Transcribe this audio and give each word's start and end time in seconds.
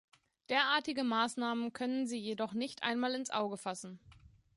Derartige 0.49 1.03
Maßnahmen 1.03 1.73
können 1.73 2.07
Sie 2.07 2.17
jedoch 2.17 2.53
nicht 2.53 2.81
einmal 2.81 3.13
ins 3.13 3.29
Auge 3.29 3.55
fassen. 3.57 3.99